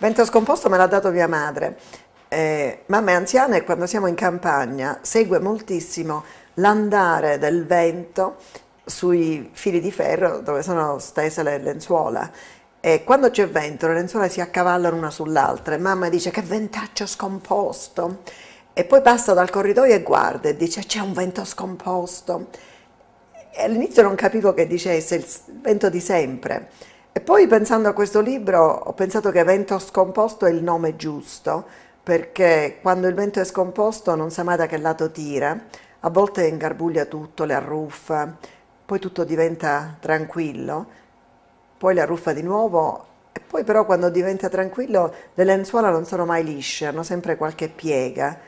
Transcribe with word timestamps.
Vento 0.00 0.24
scomposto 0.24 0.68
me 0.68 0.76
l'ha 0.76 0.86
dato 0.86 1.10
mia 1.10 1.26
madre. 1.26 1.76
Eh, 2.28 2.82
mamma 2.86 3.10
è 3.10 3.14
anziana 3.14 3.56
e 3.56 3.64
quando 3.64 3.84
siamo 3.84 4.06
in 4.06 4.14
campagna 4.14 5.00
segue 5.02 5.40
moltissimo 5.40 6.22
l'andare 6.54 7.38
del 7.38 7.66
vento 7.66 8.36
sui 8.84 9.50
fili 9.52 9.80
di 9.80 9.90
ferro 9.90 10.38
dove 10.38 10.62
sono 10.62 11.00
stese 11.00 11.42
le 11.42 11.58
lenzuola. 11.58 12.30
E 12.78 13.02
quando 13.02 13.30
c'è 13.30 13.48
vento 13.48 13.88
le 13.88 13.94
lenzuola 13.94 14.28
si 14.28 14.40
accavallano 14.40 14.94
una 14.94 15.10
sull'altra 15.10 15.74
e 15.74 15.78
mamma 15.78 16.08
dice 16.08 16.30
che 16.30 16.42
ventaccio 16.42 17.04
scomposto. 17.04 18.18
E 18.72 18.84
poi 18.84 19.02
passa 19.02 19.34
dal 19.34 19.50
corridoio 19.50 19.94
e 19.94 20.02
guarda 20.02 20.48
e 20.48 20.56
dice 20.56 20.82
c'è 20.82 21.00
un 21.00 21.12
vento 21.12 21.44
scomposto. 21.44 22.50
E 23.50 23.64
all'inizio 23.64 24.02
non 24.02 24.14
capivo 24.14 24.54
che 24.54 24.68
dicesse 24.68 25.16
il 25.16 25.26
vento 25.60 25.90
di 25.90 25.98
sempre. 25.98 26.70
E 27.18 27.20
poi 27.20 27.48
pensando 27.48 27.88
a 27.88 27.94
questo 27.94 28.20
libro 28.20 28.64
ho 28.64 28.92
pensato 28.92 29.32
che 29.32 29.42
vento 29.42 29.76
scomposto 29.80 30.46
è 30.46 30.50
il 30.50 30.62
nome 30.62 30.94
giusto, 30.94 31.66
perché 32.00 32.78
quando 32.80 33.08
il 33.08 33.14
vento 33.14 33.40
è 33.40 33.44
scomposto 33.44 34.14
non 34.14 34.30
sa 34.30 34.44
mai 34.44 34.56
da 34.56 34.66
che 34.66 34.78
lato 34.78 35.10
tira, 35.10 35.64
a 35.98 36.10
volte 36.10 36.46
ingarbuglia 36.46 37.06
tutto, 37.06 37.42
le 37.42 37.54
arruffa, 37.54 38.36
poi 38.86 39.00
tutto 39.00 39.24
diventa 39.24 39.96
tranquillo, 39.98 40.86
poi 41.76 41.94
le 41.94 42.02
arruffa 42.02 42.32
di 42.32 42.42
nuovo 42.42 43.06
e 43.32 43.40
poi 43.40 43.64
però 43.64 43.84
quando 43.84 44.10
diventa 44.10 44.48
tranquillo 44.48 45.12
le 45.34 45.42
lenzuola 45.42 45.90
non 45.90 46.04
sono 46.04 46.24
mai 46.24 46.44
lisce, 46.44 46.86
hanno 46.86 47.02
sempre 47.02 47.36
qualche 47.36 47.68
piega. 47.68 48.38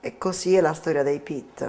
E 0.00 0.18
così 0.18 0.54
è 0.54 0.60
la 0.60 0.74
storia 0.74 1.02
dei 1.02 1.20
Pitt. 1.20 1.66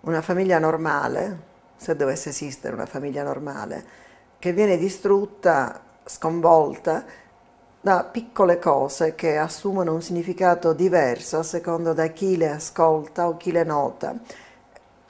Una 0.00 0.20
famiglia 0.20 0.58
normale, 0.58 1.38
se 1.76 1.96
dovesse 1.96 2.28
esistere 2.28 2.74
una 2.74 2.84
famiglia 2.84 3.22
normale, 3.22 4.10
che 4.42 4.52
viene 4.52 4.76
distrutta, 4.76 5.80
sconvolta 6.04 7.04
da 7.80 8.02
piccole 8.02 8.58
cose 8.58 9.14
che 9.14 9.36
assumono 9.36 9.94
un 9.94 10.02
significato 10.02 10.72
diverso 10.72 11.38
a 11.38 11.44
seconda 11.44 11.92
da 11.92 12.08
chi 12.08 12.36
le 12.36 12.50
ascolta 12.50 13.28
o 13.28 13.36
chi 13.36 13.52
le 13.52 13.62
nota 13.62 14.16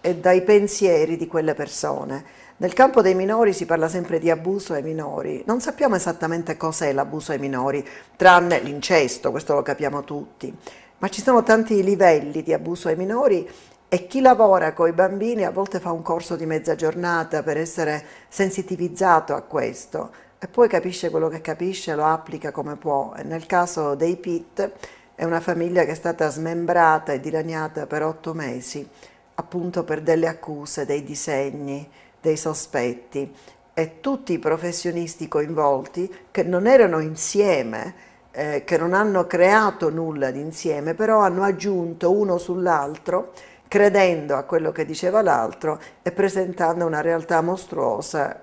e 0.02 0.16
dai 0.16 0.42
pensieri 0.42 1.16
di 1.16 1.26
quelle 1.26 1.54
persone. 1.54 2.22
Nel 2.58 2.74
campo 2.74 3.00
dei 3.00 3.14
minori 3.14 3.54
si 3.54 3.64
parla 3.64 3.88
sempre 3.88 4.18
di 4.18 4.28
abuso 4.28 4.74
ai 4.74 4.82
minori. 4.82 5.42
Non 5.46 5.62
sappiamo 5.62 5.94
esattamente 5.96 6.58
cos'è 6.58 6.92
l'abuso 6.92 7.32
ai 7.32 7.38
minori, 7.38 7.82
tranne 8.16 8.60
l'incesto, 8.60 9.30
questo 9.30 9.54
lo 9.54 9.62
capiamo 9.62 10.04
tutti. 10.04 10.54
Ma 10.98 11.08
ci 11.08 11.22
sono 11.22 11.42
tanti 11.42 11.82
livelli 11.82 12.42
di 12.42 12.52
abuso 12.52 12.88
ai 12.88 12.96
minori 12.96 13.48
e 13.94 14.06
chi 14.06 14.22
lavora 14.22 14.72
con 14.72 14.88
i 14.88 14.92
bambini 14.92 15.44
a 15.44 15.50
volte 15.50 15.78
fa 15.78 15.92
un 15.92 16.00
corso 16.00 16.34
di 16.34 16.46
mezza 16.46 16.74
giornata 16.74 17.42
per 17.42 17.58
essere 17.58 18.02
sensitivizzato 18.26 19.34
a 19.34 19.42
questo 19.42 20.10
e 20.38 20.48
poi 20.48 20.66
capisce 20.66 21.10
quello 21.10 21.28
che 21.28 21.42
capisce, 21.42 21.94
lo 21.94 22.06
applica 22.06 22.52
come 22.52 22.76
può. 22.76 23.12
Nel 23.22 23.44
caso 23.44 23.94
dei 23.94 24.16
Pitt 24.16 24.66
è 25.14 25.24
una 25.24 25.40
famiglia 25.40 25.84
che 25.84 25.90
è 25.90 25.94
stata 25.94 26.30
smembrata 26.30 27.12
e 27.12 27.20
dilaniata 27.20 27.86
per 27.86 28.02
otto 28.02 28.32
mesi, 28.32 28.88
appunto 29.34 29.84
per 29.84 30.00
delle 30.00 30.26
accuse, 30.26 30.86
dei 30.86 31.04
disegni, 31.04 31.86
dei 32.18 32.38
sospetti 32.38 33.30
e 33.74 34.00
tutti 34.00 34.32
i 34.32 34.38
professionisti 34.38 35.28
coinvolti 35.28 36.10
che 36.30 36.44
non 36.44 36.66
erano 36.66 36.98
insieme, 36.98 37.94
eh, 38.30 38.62
che 38.64 38.78
non 38.78 38.94
hanno 38.94 39.26
creato 39.26 39.90
nulla 39.90 40.30
di 40.30 40.40
insieme, 40.40 40.94
però 40.94 41.18
hanno 41.18 41.42
aggiunto 41.42 42.10
uno 42.10 42.38
sull'altro 42.38 43.32
credendo 43.72 44.36
a 44.36 44.42
quello 44.42 44.70
che 44.70 44.84
diceva 44.84 45.22
l'altro 45.22 45.80
e 46.02 46.12
presentando 46.12 46.84
una 46.84 47.00
realtà 47.00 47.40
mostruosa 47.40 48.38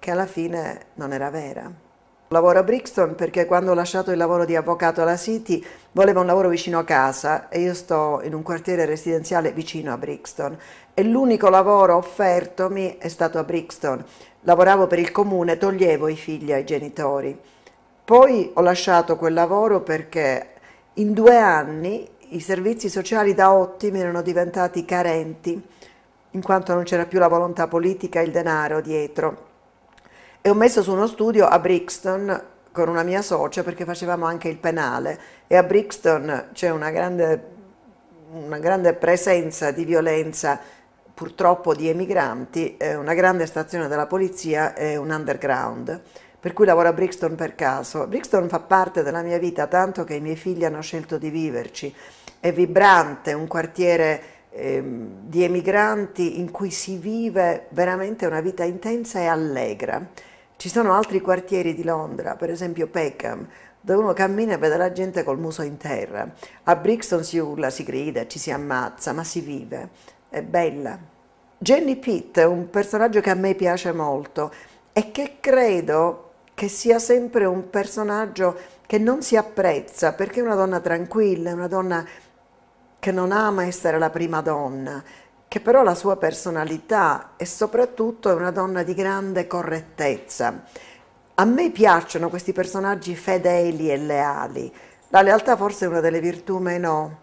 che 0.00 0.10
alla 0.10 0.26
fine 0.26 0.86
non 0.94 1.12
era 1.12 1.30
vera. 1.30 1.70
Lavoro 2.26 2.58
a 2.58 2.64
Brixton 2.64 3.14
perché 3.14 3.46
quando 3.46 3.70
ho 3.70 3.74
lasciato 3.74 4.10
il 4.10 4.16
lavoro 4.16 4.44
di 4.44 4.56
avvocato 4.56 5.00
alla 5.00 5.16
City 5.16 5.64
volevo 5.92 6.18
un 6.18 6.26
lavoro 6.26 6.48
vicino 6.48 6.80
a 6.80 6.84
casa 6.84 7.48
e 7.48 7.60
io 7.60 7.74
sto 7.74 8.22
in 8.24 8.34
un 8.34 8.42
quartiere 8.42 8.84
residenziale 8.84 9.52
vicino 9.52 9.92
a 9.92 9.96
Brixton 9.96 10.58
e 10.94 11.04
l'unico 11.04 11.48
lavoro 11.48 11.94
offertomi 11.94 12.96
è 12.98 13.06
stato 13.06 13.38
a 13.38 13.44
Brixton. 13.44 14.04
Lavoravo 14.40 14.88
per 14.88 14.98
il 14.98 15.12
comune, 15.12 15.58
toglievo 15.58 16.08
i 16.08 16.16
figli 16.16 16.52
ai 16.52 16.64
genitori. 16.64 17.38
Poi 18.04 18.50
ho 18.52 18.60
lasciato 18.60 19.14
quel 19.14 19.32
lavoro 19.32 19.80
perché 19.82 20.48
in 20.94 21.12
due 21.12 21.38
anni 21.38 22.10
i 22.34 22.40
servizi 22.40 22.88
sociali 22.88 23.34
da 23.34 23.52
ottimi 23.52 24.00
erano 24.00 24.22
diventati 24.22 24.84
carenti, 24.84 25.60
in 26.30 26.42
quanto 26.42 26.72
non 26.72 26.84
c'era 26.84 27.04
più 27.04 27.18
la 27.18 27.28
volontà 27.28 27.68
politica 27.68 28.20
e 28.20 28.24
il 28.24 28.30
denaro 28.30 28.80
dietro. 28.80 29.50
E 30.40 30.48
ho 30.48 30.54
messo 30.54 30.82
su 30.82 30.92
uno 30.92 31.06
studio 31.06 31.46
a 31.46 31.58
Brixton 31.58 32.42
con 32.72 32.88
una 32.88 33.02
mia 33.02 33.20
socia 33.20 33.62
perché 33.62 33.84
facevamo 33.84 34.24
anche 34.24 34.48
il 34.48 34.56
penale 34.56 35.20
e 35.46 35.56
a 35.56 35.62
Brixton 35.62 36.48
c'è 36.52 36.70
una 36.70 36.90
grande, 36.90 37.48
una 38.32 38.58
grande 38.58 38.94
presenza 38.94 39.70
di 39.70 39.84
violenza 39.84 40.58
purtroppo 41.12 41.74
di 41.74 41.88
emigranti, 41.88 42.78
una 42.96 43.14
grande 43.14 43.44
stazione 43.46 43.88
della 43.88 44.06
polizia 44.06 44.74
e 44.74 44.96
un 44.96 45.10
underground 45.10 46.00
per 46.40 46.54
cui 46.54 46.64
lavoro 46.64 46.88
a 46.88 46.92
Brixton 46.92 47.36
per 47.36 47.54
caso. 47.54 48.06
Brixton 48.08 48.48
fa 48.48 48.58
parte 48.58 49.04
della 49.04 49.22
mia 49.22 49.38
vita 49.38 49.68
tanto 49.68 50.02
che 50.02 50.14
i 50.14 50.20
miei 50.20 50.34
figli 50.34 50.64
hanno 50.64 50.80
scelto 50.80 51.18
di 51.18 51.30
viverci 51.30 51.94
è 52.42 52.52
vibrante, 52.52 53.34
un 53.34 53.46
quartiere 53.46 54.22
eh, 54.50 54.82
di 54.82 55.44
emigranti 55.44 56.40
in 56.40 56.50
cui 56.50 56.72
si 56.72 56.96
vive 56.96 57.66
veramente 57.68 58.26
una 58.26 58.40
vita 58.40 58.64
intensa 58.64 59.20
e 59.20 59.26
allegra. 59.26 60.04
Ci 60.56 60.68
sono 60.68 60.92
altri 60.92 61.20
quartieri 61.20 61.72
di 61.72 61.84
Londra, 61.84 62.34
per 62.34 62.50
esempio 62.50 62.88
Peckham, 62.88 63.46
dove 63.80 64.02
uno 64.02 64.12
cammina 64.12 64.54
e 64.54 64.58
vede 64.58 64.76
la 64.76 64.90
gente 64.90 65.22
col 65.22 65.38
muso 65.38 65.62
in 65.62 65.76
terra. 65.76 66.28
A 66.64 66.74
Brixton 66.74 67.22
si 67.22 67.38
urla, 67.38 67.70
si 67.70 67.84
grida, 67.84 68.26
ci 68.26 68.40
si 68.40 68.50
ammazza, 68.50 69.12
ma 69.12 69.22
si 69.22 69.40
vive. 69.40 69.90
È 70.28 70.42
bella. 70.42 70.98
Jenny 71.58 71.94
Pitt 71.94 72.40
è 72.40 72.44
un 72.44 72.70
personaggio 72.70 73.20
che 73.20 73.30
a 73.30 73.36
me 73.36 73.54
piace 73.54 73.92
molto 73.92 74.52
e 74.92 75.12
che 75.12 75.36
credo 75.38 76.30
che 76.54 76.66
sia 76.66 76.98
sempre 76.98 77.44
un 77.44 77.70
personaggio 77.70 78.56
che 78.84 78.98
non 78.98 79.22
si 79.22 79.36
apprezza 79.36 80.12
perché 80.12 80.40
è 80.40 80.42
una 80.42 80.56
donna 80.56 80.80
tranquilla, 80.80 81.52
una 81.52 81.68
donna 81.68 82.04
che 83.02 83.10
non 83.10 83.32
ama 83.32 83.64
essere 83.64 83.98
la 83.98 84.10
prima 84.10 84.42
donna, 84.42 85.02
che 85.48 85.58
però 85.58 85.82
la 85.82 85.96
sua 85.96 86.16
personalità 86.16 87.32
e 87.36 87.46
soprattutto 87.46 88.30
è 88.30 88.32
una 88.32 88.52
donna 88.52 88.84
di 88.84 88.94
grande 88.94 89.48
correttezza. 89.48 90.62
A 91.34 91.44
me 91.44 91.70
piacciono 91.72 92.28
questi 92.28 92.52
personaggi 92.52 93.16
fedeli 93.16 93.90
e 93.90 93.96
leali. 93.96 94.72
La 95.08 95.20
lealtà 95.20 95.56
forse 95.56 95.86
è 95.86 95.88
una 95.88 95.98
delle 95.98 96.20
virtù 96.20 96.58
meno, 96.58 97.18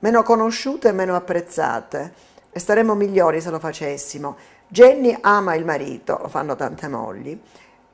meno 0.00 0.22
conosciute 0.22 0.88
e 0.88 0.92
meno 0.92 1.16
apprezzate 1.16 2.12
e 2.50 2.58
staremmo 2.58 2.94
migliori 2.94 3.40
se 3.40 3.48
lo 3.48 3.60
facessimo. 3.60 4.36
Jenny 4.68 5.16
ama 5.22 5.54
il 5.54 5.64
marito, 5.64 6.18
lo 6.20 6.28
fanno 6.28 6.54
tante 6.54 6.86
mogli, 6.86 7.40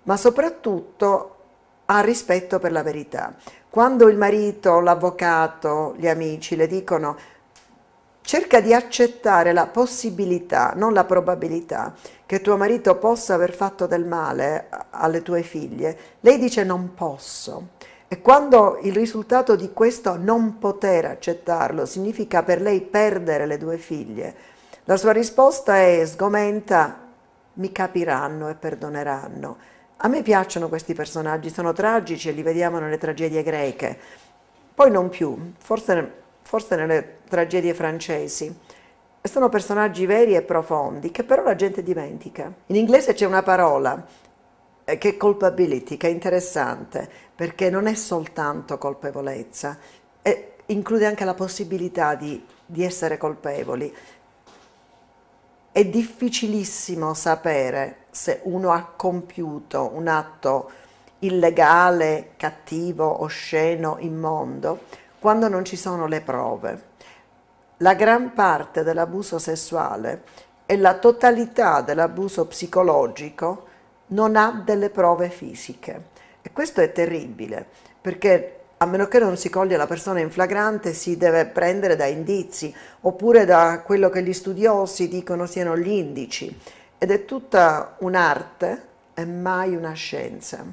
ma 0.02 0.16
soprattutto 0.16 1.35
ha 1.86 2.00
rispetto 2.00 2.58
per 2.58 2.72
la 2.72 2.82
verità. 2.82 3.34
Quando 3.68 4.08
il 4.08 4.16
marito, 4.16 4.80
l'avvocato, 4.80 5.94
gli 5.96 6.08
amici 6.08 6.56
le 6.56 6.66
dicono 6.66 7.16
cerca 8.26 8.60
di 8.60 8.74
accettare 8.74 9.52
la 9.52 9.66
possibilità, 9.66 10.72
non 10.74 10.92
la 10.92 11.04
probabilità, 11.04 11.94
che 12.26 12.40
tuo 12.40 12.56
marito 12.56 12.96
possa 12.96 13.34
aver 13.34 13.54
fatto 13.54 13.86
del 13.86 14.04
male 14.04 14.68
alle 14.90 15.22
tue 15.22 15.42
figlie, 15.42 15.96
lei 16.20 16.38
dice 16.38 16.64
non 16.64 16.94
posso. 16.94 17.68
E 18.08 18.20
quando 18.20 18.78
il 18.82 18.92
risultato 18.92 19.54
di 19.54 19.72
questo 19.72 20.16
non 20.16 20.58
poter 20.58 21.04
accettarlo 21.04 21.86
significa 21.86 22.42
per 22.42 22.60
lei 22.60 22.80
perdere 22.80 23.46
le 23.46 23.58
due 23.58 23.78
figlie, 23.78 24.34
la 24.84 24.96
sua 24.96 25.12
risposta 25.12 25.76
è 25.76 26.04
sgomenta, 26.04 26.98
mi 27.54 27.72
capiranno 27.72 28.48
e 28.48 28.54
perdoneranno. 28.54 29.56
A 29.98 30.08
me 30.08 30.22
piacciono 30.22 30.68
questi 30.68 30.92
personaggi, 30.94 31.50
sono 31.50 31.72
tragici 31.72 32.28
e 32.28 32.32
li 32.32 32.42
vediamo 32.42 32.78
nelle 32.78 32.98
tragedie 32.98 33.42
greche, 33.42 33.98
poi 34.74 34.90
non 34.90 35.08
più, 35.08 35.52
forse, 35.58 36.12
forse 36.42 36.76
nelle 36.76 37.18
tragedie 37.28 37.72
francesi. 37.72 38.54
Sono 39.22 39.48
personaggi 39.48 40.06
veri 40.06 40.34
e 40.34 40.42
profondi 40.42 41.10
che 41.10 41.24
però 41.24 41.42
la 41.42 41.56
gente 41.56 41.82
dimentica. 41.82 42.52
In 42.66 42.76
inglese 42.76 43.14
c'è 43.14 43.26
una 43.26 43.42
parola 43.42 44.06
eh, 44.84 44.98
che 44.98 45.08
è 45.08 45.16
culpability, 45.16 45.96
che 45.96 46.08
è 46.08 46.10
interessante, 46.10 47.08
perché 47.34 47.70
non 47.70 47.86
è 47.86 47.94
soltanto 47.94 48.78
colpevolezza, 48.78 49.78
include 50.66 51.06
anche 51.06 51.24
la 51.24 51.34
possibilità 51.34 52.14
di, 52.14 52.44
di 52.64 52.84
essere 52.84 53.16
colpevoli. 53.16 53.94
È 55.72 55.84
difficilissimo 55.84 57.14
sapere 57.14 58.05
se 58.16 58.40
uno 58.44 58.72
ha 58.72 58.92
compiuto 58.96 59.90
un 59.92 60.08
atto 60.08 60.70
illegale, 61.18 62.30
cattivo, 62.38 63.22
osceno, 63.22 63.98
immondo, 64.00 64.84
quando 65.18 65.48
non 65.48 65.66
ci 65.66 65.76
sono 65.76 66.06
le 66.06 66.22
prove. 66.22 66.82
La 67.78 67.92
gran 67.92 68.32
parte 68.32 68.82
dell'abuso 68.82 69.38
sessuale 69.38 70.22
e 70.64 70.78
la 70.78 70.94
totalità 70.94 71.82
dell'abuso 71.82 72.46
psicologico 72.46 73.66
non 74.08 74.34
ha 74.34 74.62
delle 74.64 74.88
prove 74.88 75.28
fisiche. 75.28 76.14
E 76.40 76.50
questo 76.52 76.80
è 76.80 76.92
terribile, 76.92 77.66
perché 78.00 78.60
a 78.78 78.86
meno 78.86 79.08
che 79.08 79.18
non 79.18 79.36
si 79.36 79.50
coglie 79.50 79.76
la 79.76 79.86
persona 79.86 80.20
in 80.20 80.30
flagrante, 80.30 80.94
si 80.94 81.18
deve 81.18 81.44
prendere 81.44 81.96
da 81.96 82.06
indizi, 82.06 82.74
oppure 83.02 83.44
da 83.44 83.82
quello 83.84 84.08
che 84.08 84.22
gli 84.22 84.32
studiosi 84.32 85.06
dicono 85.06 85.44
siano 85.44 85.76
gli 85.76 85.90
indici 85.90 86.58
ed 86.98 87.10
è 87.10 87.24
tutta 87.24 87.96
un'arte 88.00 88.88
e 89.14 89.24
mai 89.26 89.74
una 89.76 89.92
scienza. 89.92 90.64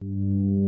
Thank. 0.00 0.65